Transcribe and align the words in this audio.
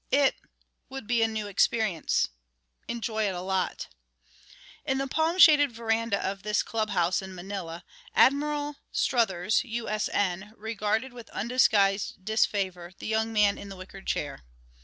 It... 0.09 0.35
would 0.89 1.05
be 1.05 1.21
a 1.21 1.27
new 1.27 1.45
experience... 1.45 2.29
enjoy 2.87 3.27
it 3.27 3.35
a 3.35 3.41
lot...." 3.41 3.87
In 4.83 4.97
the 4.97 5.05
palm 5.05 5.37
shaded 5.37 5.71
veranda 5.71 6.17
of 6.27 6.41
this 6.41 6.63
club 6.63 6.89
house 6.89 7.21
in 7.21 7.35
Manila, 7.35 7.85
Admiral 8.15 8.77
Struthers, 8.91 9.63
U. 9.63 9.87
S. 9.87 10.09
N., 10.09 10.53
regarded 10.57 11.13
with 11.13 11.29
undisguised 11.29 12.25
disfavor 12.25 12.93
the 12.97 13.05
young 13.05 13.31
man 13.31 13.59
in 13.59 13.69
the 13.69 13.75
wicker 13.77 14.01
chair. 14.01 14.41